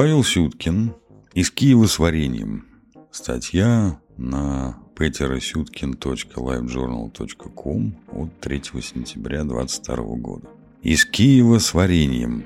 [0.00, 0.94] Павел Сюткин
[1.34, 2.64] из Киева с вареньем.
[3.10, 10.48] Статья на peterasютkin.livejournal.com от 3 сентября 2022 года.
[10.82, 12.44] Из Киева с вареньем.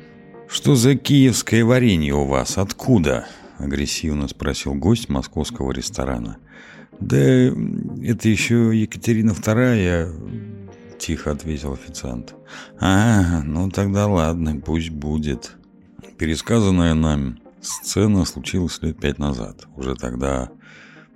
[0.49, 2.59] Что за киевское варенье у вас?
[2.59, 3.29] Откуда?
[3.59, 6.39] Агрессивно спросил гость московского ресторана.
[6.98, 10.54] Да это еще Екатерина II,
[10.99, 12.35] тихо ответил официант.
[12.81, 15.57] А, ну тогда ладно, пусть будет.
[16.19, 19.66] Пересказанная нам сцена случилась лет пять назад.
[19.77, 20.51] Уже тогда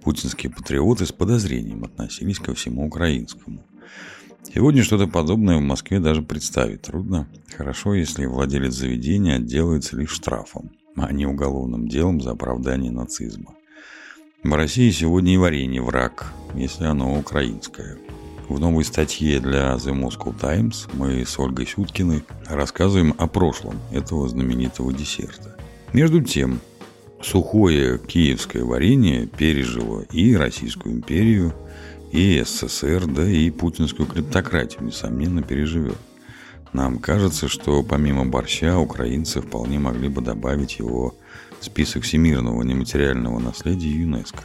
[0.02, 3.62] путинские патриоты с подозрением относились ко всему украинскому.
[4.55, 7.28] Сегодня что-то подобное в Москве даже представить трудно.
[7.56, 13.55] Хорошо, если владелец заведения отделается лишь штрафом, а не уголовным делом за оправдание нацизма.
[14.42, 17.98] В России сегодня и варенье враг, если оно украинское.
[18.48, 24.26] В новой статье для The Moscow Times мы с Ольгой Сюткиной рассказываем о прошлом этого
[24.26, 25.54] знаменитого десерта.
[25.92, 26.60] Между тем,
[27.20, 31.52] сухое киевское варенье пережило и Российскую империю,
[32.10, 35.98] и СССР, да и путинскую клептократию, несомненно, переживет.
[36.72, 41.14] Нам кажется, что помимо борща украинцы вполне могли бы добавить его
[41.60, 44.44] в список всемирного нематериального наследия ЮНЕСКО.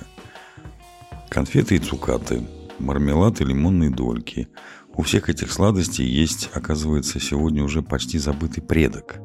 [1.29, 2.43] Конфеты и цукаты,
[2.83, 4.49] мармелад и лимонные дольки.
[4.93, 9.15] У всех этих сладостей есть, оказывается, сегодня уже почти забытый предок.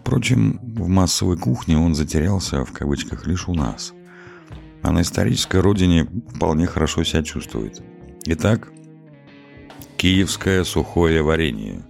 [0.00, 3.92] Впрочем, в массовой кухне он затерялся, в кавычках, лишь у нас–
[4.86, 7.82] а на исторической родине вполне хорошо себя чувствует.
[8.24, 8.68] Итак,
[9.96, 11.82] киевское сухое варенье.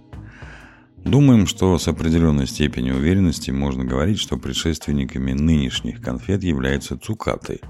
[0.97, 7.61] Думаем, что с определенной степенью уверенности можно говорить, что предшественниками нынешних конфет являются цукаты.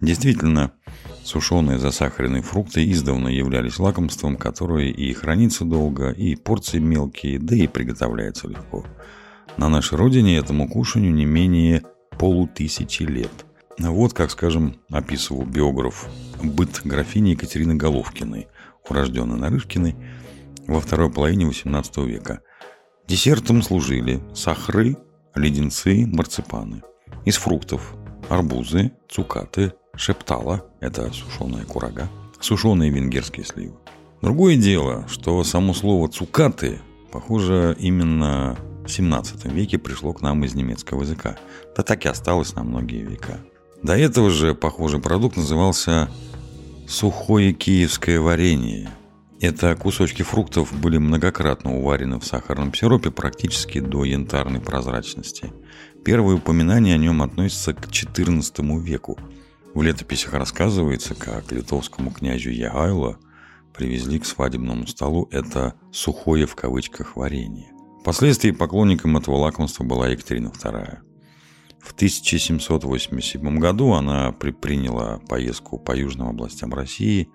[0.00, 0.72] Действительно,
[1.24, 7.66] сушеные засахаренные фрукты издавна являлись лакомством, которое и хранится долго, и порции мелкие, да и
[7.66, 8.84] приготовляется легко.
[9.56, 11.82] На нашей родине этому кушанию не менее
[12.18, 13.32] полутысячи лет–
[13.78, 16.08] вот как, скажем, описывал биограф
[16.42, 18.48] быт графини Екатерины Головкиной,
[18.88, 19.96] урожденной Нарышкиной,
[20.66, 22.40] во второй половине XVIII века.
[23.08, 24.96] Десертом служили сахры,
[25.34, 26.82] леденцы, марципаны.
[27.24, 27.94] Из фруктов–
[28.28, 32.08] арбузы, цукаты, шептала– это сушеная курага,
[32.40, 33.74] сушеные венгерские сливы.
[34.20, 40.54] Другое дело, что само слово «цукаты» похоже именно в 17 веке пришло к нам из
[40.54, 41.36] немецкого языка,
[41.76, 43.38] да так и осталось на многие века–
[43.82, 46.08] до этого же похожий продукт назывался
[46.86, 48.88] сухое киевское варенье.
[49.42, 55.52] Это кусочки фруктов были многократно уварены в сахарном сиропе практически до янтарной прозрачности.
[56.04, 59.18] Первые упоминания о нем относятся к XIV веку.
[59.74, 63.18] В летописях рассказывается, как литовскому князю Ягайло
[63.74, 67.66] привезли к свадебному столу это «сухое» в кавычках варенье.
[68.02, 70.98] Впоследствии поклонником этого лакомства была Екатерина II.
[71.80, 77.28] В 1787 году она предприняла поездку по южным областям России.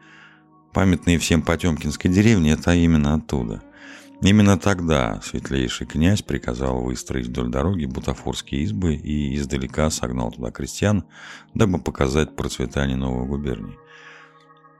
[0.73, 3.63] Памятные всем Потемкинской деревни– это именно оттуда.
[4.21, 11.03] Именно тогда светлейший князь приказал выстроить вдоль дороги бутафорские избы и издалека согнал туда крестьян,
[11.53, 13.77] дабы показать процветание новой губернии.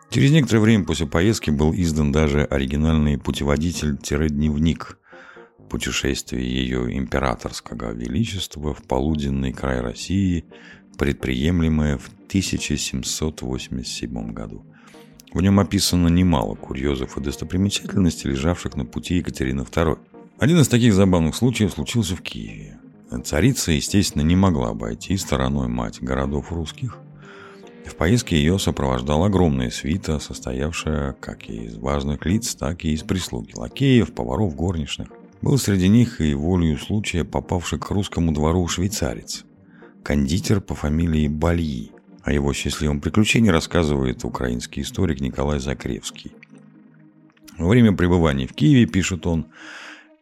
[0.10, 4.98] Через некоторое время после поездки был издан даже оригинальный путеводитель-дневник
[5.70, 10.46] путешествие ее императорского величества в полуденный край России,
[10.98, 14.66] предприемлемое в 1787 году.
[15.34, 20.00] В нем описано немало курьезов и достопримечательностей, лежавших на пути Екатерины II.
[20.40, 22.80] Один из таких забавных случаев случился в Киеве.
[23.24, 26.98] Царица, естественно, не могла обойти стороной мать городов русских.
[27.86, 33.54] В поездке ее сопровождала огромная свита, состоявшая как из важных лиц, так и из прислуги,
[33.56, 35.08] лакеев, поваров, горничных.
[35.42, 39.46] Был среди них и волею случая попавший к русскому двору швейцарец,
[40.04, 41.92] кондитер по фамилии Бальи.
[42.28, 46.34] О его счастливом приключении рассказывает украинский историк Николай Закревский.
[47.58, 49.46] Во время пребывания в Киеве, пишет он,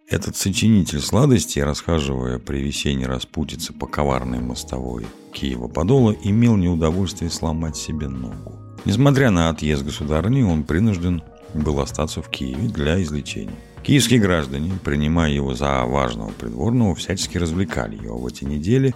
[0.07, 8.07] этот сочинитель сладостей, расхаживая при весенней распутице по коварной мостовой Киева-Подола, имел неудовольствие сломать себе
[8.07, 8.53] ногу.
[8.85, 11.23] Несмотря на отъезд государни, он принужден
[11.55, 13.55] был остаться в Киеве для излечения.
[13.81, 18.93] Киевские граждане, принимая его за важного придворного, всячески развлекали его в эти недели.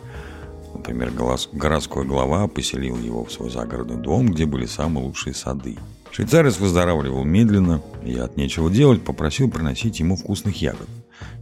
[0.74, 1.12] Например,
[1.54, 5.78] городской глава поселил его в свой загородный дом, где были самые лучшие сады.
[6.12, 10.88] Швейцарец выздоравливал медленно и от нечего делать попросил приносить ему вкусных ягод.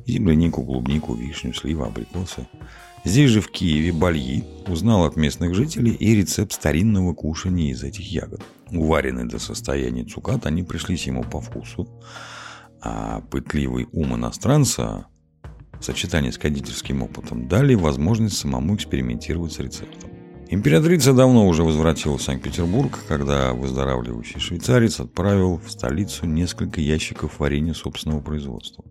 [0.05, 2.47] Землянику, клубнику, вишню, сливы, абрикосы.
[3.03, 8.11] Здесь же в Киеве Бальи узнал от местных жителей и рецепт старинного кушания из этих
[8.11, 8.41] ягод.
[8.69, 11.87] Уваренный до состояния цукат, они пришлись ему по вкусу,
[12.81, 15.05] а пытливый ум иностранца
[15.79, 20.11] в сочетании с кондитерским опытом дали возможность самому экспериментировать с рецептом.
[20.49, 27.73] Императрица давно уже возвратилась в Санкт-Петербург, когда выздоравливающий швейцарец отправил в столицу несколько ящиков варенья
[27.73, 28.85] собственного производства.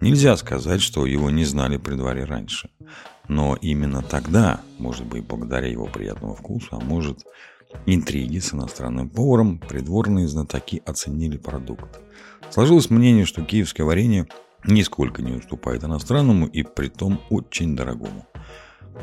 [0.00, 2.70] Нельзя сказать, что его не знали при дворе раньше.
[3.28, 7.20] Но именно тогда, может быть, благодаря его приятному вкусу, а может,
[7.86, 12.00] интриги с иностранным поваром, придворные знатоки оценили продукт.
[12.50, 14.26] Сложилось мнение, что киевское варенье
[14.66, 18.26] нисколько не уступает иностранному и притом очень дорогому.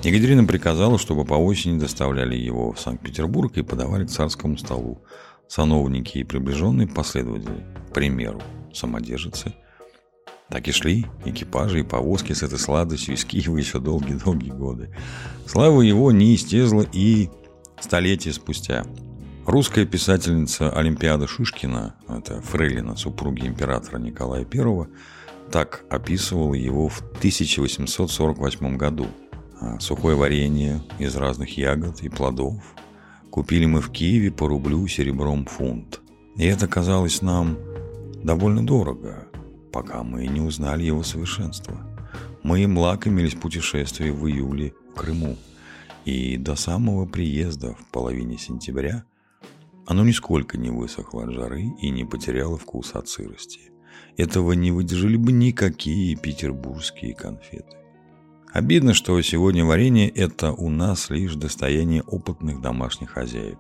[0.04, 5.04] Екатерина приказала, чтобы по осени доставляли его в Санкт-Петербург и подавали к царскому столу.
[5.48, 8.42] Сановники и приближенные последователи, к примеру,
[8.74, 9.54] самодержицы.
[10.50, 14.96] Так и шли экипажи и повозки с этой сладостью из Киева еще долгие-долгие годы.
[15.46, 17.30] Слава его не исчезла и
[17.80, 18.86] столетия спустя.
[19.46, 24.88] Русская писательница Олимпиада Шишкина, это фрейлина супруги императора Николая I,
[25.52, 29.08] так описывала его в 1848 году–
[29.62, 32.64] а, сухое варенье из разных ягод и плодов.
[33.30, 36.02] Купили мы в Киеве по рублю серебром фунт.
[36.36, 37.60] И это казалось нам
[38.24, 39.28] довольно дорого,
[39.72, 41.78] пока мы не узнали его совершенства.
[42.42, 45.38] Мы им лакомились путешествия в июле в Крыму.
[46.06, 49.04] И до самого приезда в половине сентября
[49.86, 53.72] оно нисколько не высохло от жары и не потеряло вкус от сырости.
[54.18, 57.78] Этого не выдержали бы никакие петербургские конфеты.
[58.54, 63.60] Обидно, что сегодня варенье– это у нас лишь достояние опытных домашних хозяек.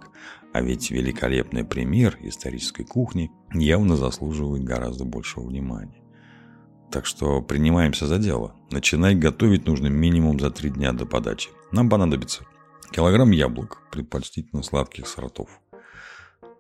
[0.53, 6.01] А ведь великолепный пример исторической кухни явно заслуживает гораздо большего внимания.
[6.91, 8.53] Так что принимаемся за дело.
[8.69, 11.49] Начинать готовить нужно минимум за три дня до подачи.
[11.71, 12.43] Нам понадобится
[12.91, 15.61] килограмм яблок, предпочтительно сладких сортов,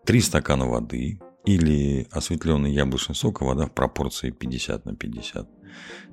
[0.05, 5.47] три стакана воды или осветленный яблочный сок и вода в пропорции 50 на 50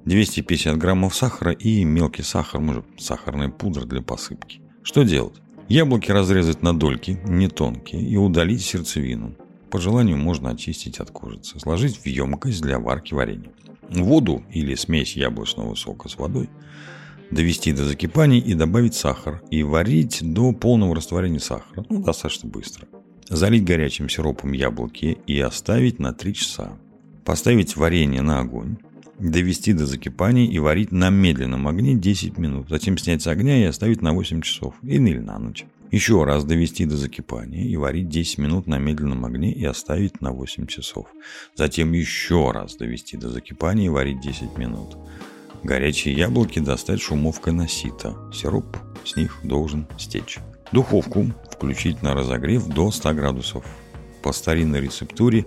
[0.05, 4.61] 250 граммов сахара и мелкий сахар, может, сахарная пудра для посыпки.
[4.83, 5.35] Что делать?
[5.69, 9.37] Яблоки разрезать на дольки, не тонкие, и удалить сердцевину.
[9.71, 11.61] По желанию можно очистить от кожицы.
[11.61, 13.53] Сложить в емкость для варки варенья.
[13.91, 16.49] Воду или смесь яблочного сока с водой
[17.31, 19.43] довести до закипания и добавить сахар.
[19.51, 21.85] И варить до полного растворения сахара.
[21.89, 22.87] Ну, достаточно быстро.
[23.29, 26.79] Залить горячим сиропом яблоки и оставить на 3 часа.
[27.25, 28.79] Поставить варенье на огонь
[29.19, 32.69] довести до закипания и варить на медленном огне 10 минут.
[32.69, 35.65] Затем снять с огня и оставить на 8 часов или на ночь.
[35.91, 40.33] Еще раз довести до закипания и варить 10 минут на медленном огне и оставить на
[40.33, 41.07] 8 часов.
[41.55, 44.97] Затем еще раз довести до закипания и варить 10 минут.
[45.65, 48.17] Горячие яблоки достать шумовкой на сито.
[48.33, 50.39] Сироп с них должен стечь.
[50.73, 53.65] Духовку включить на разогрев до 100 градусов.
[54.23, 55.45] По старинной рецептуре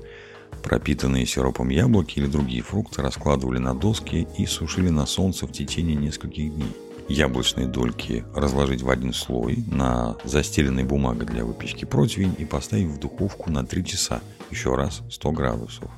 [0.64, 5.96] Пропитанные сиропом яблоки или другие фрукты раскладывали на доски и сушили на солнце в течение
[5.96, 6.72] нескольких дней.
[7.08, 13.00] Яблочные дольки разложить в один слой на застеленной бумагой для выпечки противень и поставить в
[13.00, 14.22] духовку на 3 часа,
[14.52, 15.90] еще раз 100 градусов.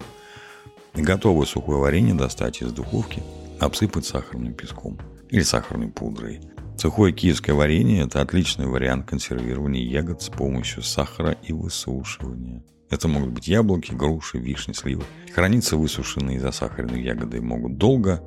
[0.93, 3.21] Готовое сухое варенье достать из духовки,
[3.59, 4.97] обсыпать сахарным песком
[5.29, 6.39] или сахарной пудрой.
[6.77, 12.63] Сухое киевское варенье– это отличный вариант консервирования ягод с помощью сахара и высушивания.
[12.89, 15.03] Это могут быть яблоки, груши, вишни, сливы.
[15.33, 18.21] Храниться высушенные и засахаренные ягоды могут долго,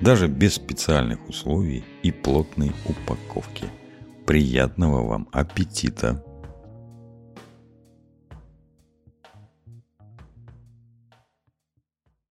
[0.00, 3.66] даже без специальных условий и плотной упаковки.
[4.26, 6.22] Приятного вам аппетита!